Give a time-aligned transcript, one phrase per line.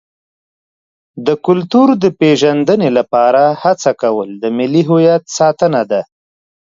[1.25, 6.01] د کلتور د پیژندنې لپاره هڅه کول د ملي هویت ساتنه ده.